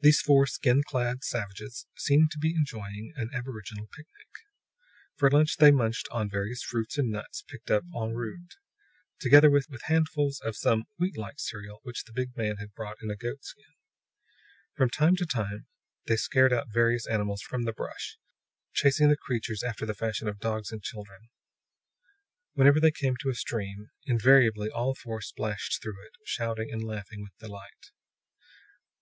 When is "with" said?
9.50-9.66, 27.22-27.32